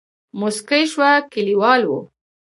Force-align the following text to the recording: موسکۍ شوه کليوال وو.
موسکۍ 0.39 0.83
شوه 0.91 1.11
کليوال 1.33 1.81
وو. 1.85 1.99